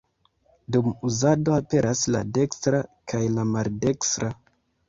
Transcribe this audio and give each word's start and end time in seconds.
Dum 0.75 0.87
uzado 1.09 1.53
aperas 1.57 2.03
la 2.15 2.23
dekstra 2.39 2.83
kaj 3.15 3.23
la 3.37 3.47
maldekstra. 3.55 4.35